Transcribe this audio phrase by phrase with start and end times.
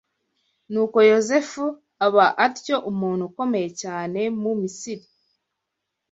[0.71, 1.65] Nuko Yozefu
[2.05, 5.05] aba atyo umuntu ukomeye cyane mu Misiri